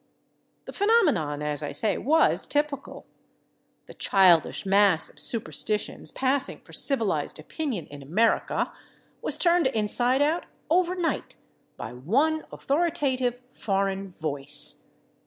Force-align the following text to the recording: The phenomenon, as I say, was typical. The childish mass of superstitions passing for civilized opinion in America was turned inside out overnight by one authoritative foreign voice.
The 0.65 0.73
phenomenon, 0.73 1.43
as 1.43 1.61
I 1.61 1.73
say, 1.73 1.95
was 1.99 2.47
typical. 2.47 3.05
The 3.85 3.93
childish 3.93 4.65
mass 4.65 5.09
of 5.09 5.19
superstitions 5.19 6.11
passing 6.11 6.57
for 6.61 6.73
civilized 6.73 7.37
opinion 7.37 7.85
in 7.85 8.01
America 8.01 8.73
was 9.21 9.37
turned 9.37 9.67
inside 9.67 10.23
out 10.23 10.47
overnight 10.71 11.35
by 11.77 11.93
one 11.93 12.47
authoritative 12.51 13.39
foreign 13.53 14.09
voice. 14.09 14.85